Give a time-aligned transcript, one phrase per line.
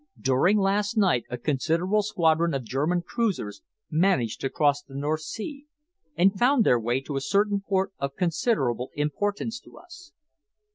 [0.19, 3.61] During last night, a considerable squadron of German cruisers
[3.91, 5.67] managed to cross the North Sea
[6.17, 10.11] and found their way to a certain port of considerable importance to us."